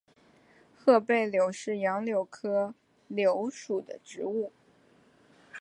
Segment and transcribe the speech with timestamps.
[0.75, 2.73] 褐背柳是杨柳科
[3.07, 4.51] 柳属的植物。